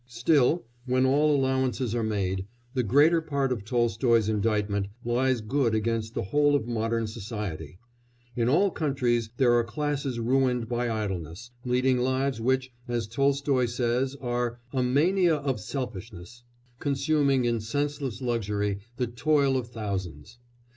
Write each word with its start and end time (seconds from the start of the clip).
Still, 0.07 0.65
when 0.87 1.05
all 1.05 1.35
allowances 1.35 1.93
are 1.93 2.01
made, 2.01 2.47
the 2.73 2.81
greater 2.81 3.21
part 3.21 3.51
of 3.51 3.63
Tolstoy's 3.63 4.29
indictment 4.29 4.87
lies 5.05 5.41
good 5.41 5.75
against 5.75 6.15
the 6.15 6.23
whole 6.23 6.55
of 6.55 6.65
modern 6.67 7.05
society: 7.05 7.77
in 8.35 8.49
all 8.49 8.71
countries 8.71 9.29
there 9.37 9.53
are 9.53 9.63
classes 9.63 10.19
ruined 10.19 10.67
by 10.67 10.89
idleness, 10.89 11.51
leading 11.65 11.99
lives 11.99 12.41
which, 12.41 12.73
as 12.87 13.05
Tolstoy 13.05 13.67
says, 13.67 14.15
are 14.15 14.59
"a 14.73 14.81
mania 14.81 15.35
of 15.35 15.59
selfishness," 15.59 16.41
consuming 16.79 17.45
in 17.45 17.59
senseless 17.59 18.23
luxury 18.23 18.79
the 18.97 19.05
toil 19.05 19.55
of 19.55 19.67
thousands. 19.67 20.39